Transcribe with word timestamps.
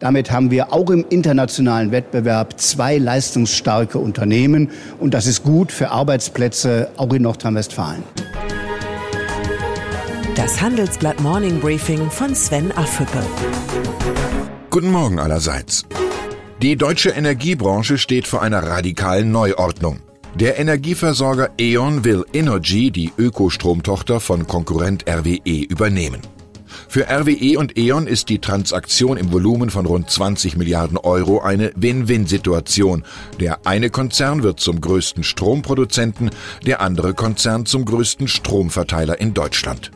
Damit 0.00 0.30
haben 0.30 0.52
wir 0.52 0.72
auch 0.72 0.90
im 0.90 1.04
internationalen 1.10 1.90
Wettbewerb 1.90 2.60
zwei 2.60 2.98
leistungsstarke 2.98 3.98
Unternehmen 3.98 4.70
und 5.00 5.12
das 5.12 5.26
ist 5.26 5.42
gut 5.42 5.72
für 5.72 5.90
Arbeitsplätze 5.90 6.92
auch 6.96 7.12
in 7.12 7.22
Nordrhein-Westfalen. 7.22 8.04
Das 10.36 10.60
Handelsblatt 10.60 11.20
Morning 11.20 11.58
Briefing 11.58 12.12
von 12.12 12.32
Sven 12.36 12.70
Affüppe. 12.76 13.24
Guten 14.70 14.92
Morgen 14.92 15.18
allerseits. 15.18 15.84
Die 16.62 16.76
deutsche 16.76 17.10
Energiebranche 17.10 17.98
steht 17.98 18.28
vor 18.28 18.40
einer 18.42 18.62
radikalen 18.62 19.32
Neuordnung. 19.32 19.98
Der 20.36 20.60
Energieversorger 20.60 21.50
E.ON 21.58 22.04
will 22.04 22.24
Energy, 22.32 22.92
die 22.92 23.10
Ökostromtochter 23.18 24.20
von 24.20 24.46
Konkurrent 24.46 25.06
RWE, 25.08 25.64
übernehmen. 25.64 26.20
Für 26.90 27.06
RWE 27.06 27.58
und 27.58 27.76
E.ON 27.76 28.06
ist 28.06 28.30
die 28.30 28.38
Transaktion 28.38 29.18
im 29.18 29.30
Volumen 29.30 29.68
von 29.68 29.84
rund 29.84 30.08
20 30.08 30.56
Milliarden 30.56 30.96
Euro 30.96 31.40
eine 31.40 31.70
Win-Win-Situation. 31.76 33.04
Der 33.38 33.66
eine 33.66 33.90
Konzern 33.90 34.42
wird 34.42 34.58
zum 34.58 34.80
größten 34.80 35.22
Stromproduzenten, 35.22 36.30
der 36.64 36.80
andere 36.80 37.12
Konzern 37.12 37.66
zum 37.66 37.84
größten 37.84 38.26
Stromverteiler 38.26 39.20
in 39.20 39.34
Deutschland. 39.34 39.90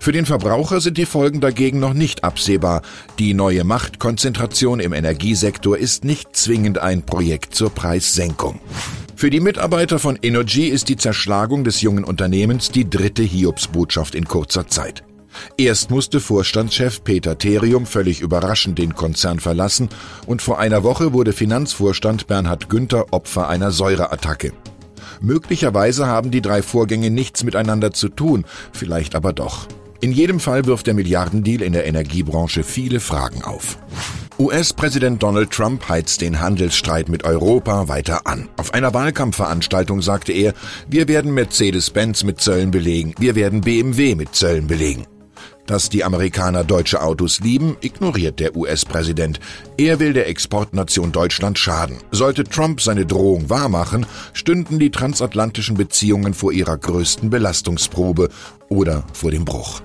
Für 0.00 0.12
den 0.12 0.24
Verbraucher 0.24 0.80
sind 0.80 0.96
die 0.96 1.04
Folgen 1.04 1.42
dagegen 1.42 1.78
noch 1.78 1.92
nicht 1.92 2.24
absehbar. 2.24 2.80
Die 3.18 3.34
neue 3.34 3.64
Machtkonzentration 3.64 4.80
im 4.80 4.94
Energiesektor 4.94 5.76
ist 5.76 6.04
nicht 6.04 6.34
zwingend 6.34 6.78
ein 6.78 7.02
Projekt 7.02 7.54
zur 7.54 7.68
Preissenkung. 7.68 8.60
Für 9.14 9.28
die 9.28 9.40
Mitarbeiter 9.40 9.98
von 9.98 10.18
Energy 10.22 10.68
ist 10.68 10.88
die 10.88 10.96
Zerschlagung 10.96 11.64
des 11.64 11.82
jungen 11.82 12.04
Unternehmens 12.04 12.70
die 12.70 12.88
dritte 12.88 13.22
Hiobsbotschaft 13.22 14.14
in 14.14 14.24
kurzer 14.24 14.66
Zeit. 14.68 15.04
Erst 15.56 15.90
musste 15.90 16.20
Vorstandschef 16.20 17.04
Peter 17.04 17.38
Therium 17.38 17.86
völlig 17.86 18.20
überraschend 18.20 18.78
den 18.78 18.94
Konzern 18.94 19.40
verlassen 19.40 19.88
und 20.26 20.42
vor 20.42 20.58
einer 20.58 20.82
Woche 20.82 21.12
wurde 21.12 21.32
Finanzvorstand 21.32 22.26
Bernhard 22.26 22.68
Günther 22.68 23.12
Opfer 23.12 23.48
einer 23.48 23.70
Säureattacke. 23.70 24.52
Möglicherweise 25.20 26.06
haben 26.06 26.30
die 26.30 26.42
drei 26.42 26.62
Vorgänge 26.62 27.10
nichts 27.10 27.44
miteinander 27.44 27.92
zu 27.92 28.08
tun, 28.08 28.44
vielleicht 28.72 29.14
aber 29.14 29.32
doch. 29.32 29.66
In 30.00 30.12
jedem 30.12 30.38
Fall 30.38 30.66
wirft 30.66 30.86
der 30.86 30.92
Milliardendeal 30.92 31.62
in 31.62 31.72
der 31.72 31.86
Energiebranche 31.86 32.62
viele 32.62 33.00
Fragen 33.00 33.42
auf. 33.42 33.78
US-Präsident 34.38 35.22
Donald 35.22 35.50
Trump 35.50 35.88
heizt 35.88 36.20
den 36.20 36.40
Handelsstreit 36.40 37.08
mit 37.08 37.24
Europa 37.24 37.88
weiter 37.88 38.26
an. 38.26 38.48
Auf 38.56 38.74
einer 38.74 38.92
Wahlkampfveranstaltung 38.92 40.02
sagte 40.02 40.32
er, 40.32 40.52
wir 40.88 41.08
werden 41.08 41.32
Mercedes-Benz 41.32 42.24
mit 42.24 42.40
Zöllen 42.40 42.70
belegen, 42.70 43.14
wir 43.18 43.34
werden 43.34 43.60
BMW 43.60 44.14
mit 44.14 44.34
Zöllen 44.34 44.66
belegen. 44.66 45.06
Dass 45.66 45.88
die 45.88 46.04
Amerikaner 46.04 46.62
deutsche 46.62 47.02
Autos 47.02 47.40
lieben, 47.40 47.76
ignoriert 47.80 48.38
der 48.38 48.54
US-Präsident. 48.54 49.40
Er 49.78 49.98
will 49.98 50.12
der 50.12 50.28
Exportnation 50.28 51.10
Deutschland 51.10 51.58
schaden. 51.58 51.98
Sollte 52.10 52.44
Trump 52.44 52.82
seine 52.82 53.06
Drohung 53.06 53.48
wahrmachen, 53.48 54.04
stünden 54.34 54.78
die 54.78 54.90
transatlantischen 54.90 55.76
Beziehungen 55.76 56.34
vor 56.34 56.52
ihrer 56.52 56.76
größten 56.76 57.30
Belastungsprobe 57.30 58.28
oder 58.68 59.04
vor 59.14 59.30
dem 59.30 59.44
Bruch. 59.44 59.80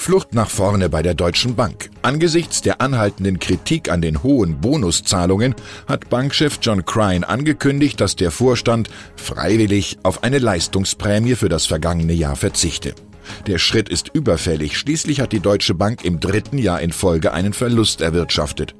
Flucht 0.00 0.32
nach 0.32 0.48
vorne 0.48 0.88
bei 0.88 1.02
der 1.02 1.12
Deutschen 1.12 1.54
Bank. 1.54 1.90
Angesichts 2.00 2.62
der 2.62 2.80
anhaltenden 2.80 3.38
Kritik 3.38 3.90
an 3.90 4.00
den 4.00 4.22
hohen 4.22 4.58
Bonuszahlungen 4.58 5.54
hat 5.86 6.08
Bankchef 6.08 6.58
John 6.62 6.86
Crine 6.86 7.28
angekündigt, 7.28 8.00
dass 8.00 8.16
der 8.16 8.30
Vorstand 8.30 8.88
freiwillig 9.16 9.98
auf 10.02 10.24
eine 10.24 10.38
Leistungsprämie 10.38 11.34
für 11.34 11.50
das 11.50 11.66
vergangene 11.66 12.14
Jahr 12.14 12.36
verzichte. 12.36 12.94
Der 13.46 13.58
Schritt 13.58 13.88
ist 13.88 14.10
überfällig. 14.12 14.76
Schließlich 14.78 15.20
hat 15.20 15.32
die 15.32 15.40
Deutsche 15.40 15.74
Bank 15.74 16.04
im 16.04 16.20
dritten 16.20 16.58
Jahr 16.58 16.80
in 16.80 16.92
Folge 16.92 17.32
einen 17.32 17.52
Verlust 17.52 18.00
erwirtschaftet. 18.00 18.74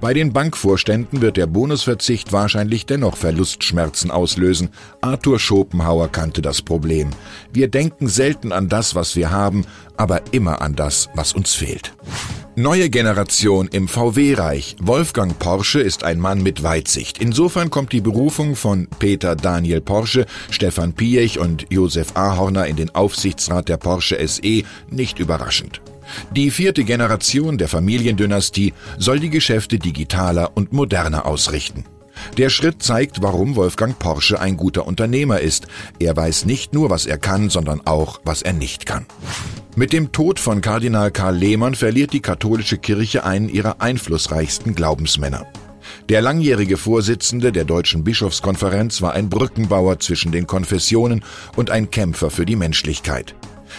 Bei 0.00 0.14
den 0.14 0.32
Bankvorständen 0.32 1.20
wird 1.20 1.36
der 1.36 1.46
Bonusverzicht 1.46 2.32
wahrscheinlich 2.32 2.86
dennoch 2.86 3.18
Verlustschmerzen 3.18 4.10
auslösen. 4.10 4.70
Arthur 5.02 5.38
Schopenhauer 5.38 6.10
kannte 6.10 6.40
das 6.40 6.62
Problem. 6.62 7.10
Wir 7.52 7.68
denken 7.68 8.08
selten 8.08 8.50
an 8.50 8.70
das, 8.70 8.94
was 8.94 9.14
wir 9.14 9.30
haben, 9.30 9.66
aber 9.98 10.22
immer 10.32 10.62
an 10.62 10.74
das, 10.74 11.10
was 11.14 11.34
uns 11.34 11.52
fehlt. 11.52 11.92
Neue 12.56 12.90
Generation 12.90 13.68
im 13.68 13.86
VW-Reich. 13.86 14.74
Wolfgang 14.80 15.38
Porsche 15.38 15.80
ist 15.80 16.02
ein 16.02 16.18
Mann 16.18 16.42
mit 16.42 16.64
Weitsicht. 16.64 17.18
Insofern 17.18 17.70
kommt 17.70 17.92
die 17.92 18.00
Berufung 18.00 18.56
von 18.56 18.88
Peter 18.98 19.36
Daniel 19.36 19.80
Porsche, 19.80 20.26
Stefan 20.50 20.92
Piech 20.92 21.38
und 21.38 21.66
Josef 21.70 22.16
Ahorner 22.16 22.66
in 22.66 22.74
den 22.74 22.92
Aufsichtsrat 22.92 23.68
der 23.68 23.76
Porsche 23.76 24.18
SE 24.26 24.64
nicht 24.90 25.20
überraschend. 25.20 25.80
Die 26.34 26.50
vierte 26.50 26.82
Generation 26.82 27.56
der 27.56 27.68
Familiendynastie 27.68 28.74
soll 28.98 29.20
die 29.20 29.30
Geschäfte 29.30 29.78
digitaler 29.78 30.50
und 30.56 30.72
moderner 30.72 31.26
ausrichten. 31.26 31.84
Der 32.36 32.50
Schritt 32.50 32.82
zeigt, 32.82 33.22
warum 33.22 33.54
Wolfgang 33.54 33.96
Porsche 33.96 34.40
ein 34.40 34.56
guter 34.56 34.88
Unternehmer 34.88 35.38
ist. 35.38 35.68
Er 36.00 36.16
weiß 36.16 36.46
nicht 36.46 36.74
nur, 36.74 36.90
was 36.90 37.06
er 37.06 37.16
kann, 37.16 37.48
sondern 37.48 37.86
auch, 37.86 38.20
was 38.24 38.42
er 38.42 38.54
nicht 38.54 38.86
kann. 38.86 39.06
Mit 39.76 39.92
dem 39.92 40.10
Tod 40.10 40.40
von 40.40 40.60
Kardinal 40.60 41.12
Karl 41.12 41.36
Lehmann 41.36 41.76
verliert 41.76 42.12
die 42.12 42.20
katholische 42.20 42.76
Kirche 42.76 43.24
einen 43.24 43.48
ihrer 43.48 43.80
einflussreichsten 43.80 44.74
Glaubensmänner. 44.74 45.46
Der 46.08 46.20
langjährige 46.20 46.76
Vorsitzende 46.76 47.52
der 47.52 47.64
Deutschen 47.64 48.02
Bischofskonferenz 48.02 49.00
war 49.00 49.12
ein 49.12 49.28
Brückenbauer 49.28 50.00
zwischen 50.00 50.32
den 50.32 50.48
Konfessionen 50.48 51.24
und 51.54 51.70
ein 51.70 51.90
Kämpfer 51.90 52.30
für 52.30 52.44
die 52.44 52.56
Menschlichkeit. 52.56 53.36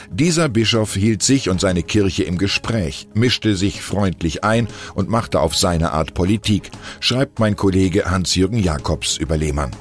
Dieser 0.10 0.48
Bischof 0.48 0.94
hielt 0.94 1.24
sich 1.24 1.50
und 1.50 1.60
seine 1.60 1.84
Kirche 1.84 2.24
im 2.24 2.38
Gespräch, 2.38 3.10
mischte 3.14 3.58
sich 3.58 3.82
freundlich 3.82 4.46
ein 4.46 4.70
und 4.96 5.10
machte 5.10 5.42
auf 5.42 5.58
seine 5.58 5.92
Art 5.92 6.14
Politik, 6.14 6.72
schreibt 7.02 7.40
mein 7.40 7.58
Kollege 7.58 8.10
Hans-Jürgen 8.10 8.58
Jakobs 8.58 9.18
über 9.18 9.36
Lehmann. 9.36 9.72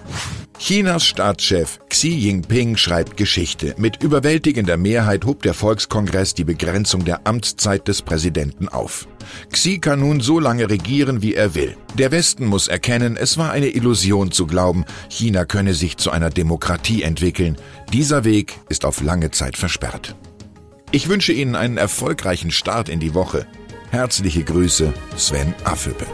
Chinas 0.63 1.07
Staatschef 1.07 1.81
Xi 1.89 2.11
Jinping 2.11 2.77
schreibt 2.77 3.17
Geschichte. 3.17 3.75
Mit 3.79 4.03
überwältigender 4.03 4.77
Mehrheit 4.77 5.25
hob 5.25 5.43
der 5.43 5.55
Volkskongress 5.55 6.35
die 6.35 6.45
Begrenzung 6.45 7.03
der 7.03 7.27
Amtszeit 7.27 7.89
des 7.89 8.03
Präsidenten 8.03 8.69
auf. 8.69 9.09
Xi 9.51 9.79
kann 9.79 10.01
nun 10.01 10.21
so 10.21 10.39
lange 10.39 10.69
regieren, 10.69 11.23
wie 11.23 11.35
er 11.35 11.55
will. 11.55 11.77
Der 11.95 12.13
Westen 12.13 12.45
muss 12.45 12.69
erkennen, 12.69 13.17
es 13.17 13.39
war 13.39 13.51
eine 13.53 13.69
Illusion 13.69 14.33
zu 14.33 14.47
glauben, 14.47 14.85
China 15.09 15.47
könne 15.47 15.73
sich 15.73 15.97
zu 15.97 16.11
einer 16.11 16.29
Demokratie 16.29 17.03
entwickeln. 17.03 17.57
Dieser 17.95 18.25
Weg 18.25 18.59
ist 18.69 18.85
auf 18.85 19.01
lange 19.01 19.31
Zeit 19.31 19.57
versperrt. 19.57 20.15
Ich 20.93 21.09
wünsche 21.09 21.33
Ihnen 21.33 21.57
einen 21.57 21.79
erfolgreichen 21.79 22.51
Start 22.51 22.91
in 22.91 23.01
die 23.01 23.15
Woche. 23.15 23.47
Herzliche 23.91 24.45
Grüße, 24.45 24.93
Sven 25.17 25.55
Affüppe. 25.65 26.07